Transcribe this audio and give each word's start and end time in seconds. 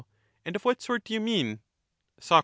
and 0.47 0.55
of 0.55 0.65
what 0.65 0.81
sort 0.81 1.03
do 1.03 1.13
you 1.13 1.19
mean? 1.21 1.59
Sac. 2.19 2.39